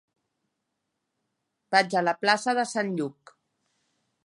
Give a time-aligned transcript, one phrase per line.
[1.77, 3.37] Vaig a la plaça de Sant Lluc.